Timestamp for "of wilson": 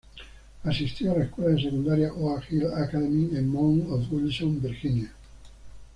3.87-4.59